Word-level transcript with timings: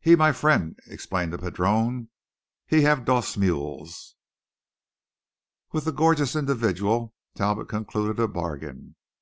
"He 0.00 0.16
my 0.16 0.32
fren'," 0.32 0.74
explained 0.86 1.34
the 1.34 1.38
padrone. 1.38 2.08
"He 2.66 2.80
have 2.84 3.04
dose 3.04 3.36
mulas." 3.36 4.14
With 5.70 5.84
the 5.84 5.92
gorgeous 5.92 6.34
individual 6.34 7.12
Talbot 7.34 7.68
concluded 7.68 8.18
a 8.18 8.26
bargain. 8.26 8.96